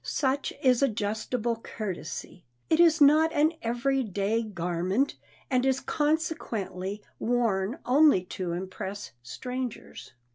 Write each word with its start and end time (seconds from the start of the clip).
Such 0.03 0.51
is 0.63 0.81
adjustable 0.81 1.57
courtesy! 1.57 2.43
It 2.71 2.79
is 2.79 3.01
not 3.01 3.31
an 3.33 3.53
every 3.61 4.01
day 4.01 4.41
garment, 4.41 5.15
and 5.47 5.63
is, 5.63 5.79
consequently, 5.79 7.03
worn 7.19 7.77
only 7.85 8.23
to 8.23 8.51
impress 8.53 9.11
strangers. 9.21 10.13